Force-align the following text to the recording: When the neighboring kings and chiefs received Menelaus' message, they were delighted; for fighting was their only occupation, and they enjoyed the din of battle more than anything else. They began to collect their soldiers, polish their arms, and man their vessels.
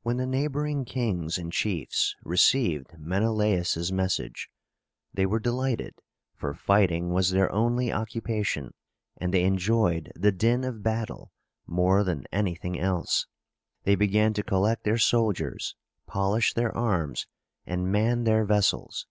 When 0.00 0.16
the 0.16 0.24
neighboring 0.24 0.86
kings 0.86 1.36
and 1.36 1.52
chiefs 1.52 2.16
received 2.24 2.98
Menelaus' 2.98 3.92
message, 3.92 4.48
they 5.12 5.26
were 5.26 5.38
delighted; 5.38 5.96
for 6.34 6.54
fighting 6.54 7.10
was 7.12 7.28
their 7.28 7.52
only 7.52 7.92
occupation, 7.92 8.72
and 9.18 9.34
they 9.34 9.44
enjoyed 9.44 10.10
the 10.16 10.32
din 10.32 10.64
of 10.64 10.82
battle 10.82 11.30
more 11.66 12.02
than 12.04 12.24
anything 12.32 12.80
else. 12.80 13.26
They 13.82 13.96
began 13.96 14.32
to 14.32 14.42
collect 14.42 14.84
their 14.84 14.96
soldiers, 14.96 15.76
polish 16.06 16.54
their 16.54 16.74
arms, 16.74 17.26
and 17.66 17.92
man 17.92 18.24
their 18.24 18.46
vessels. 18.46 19.06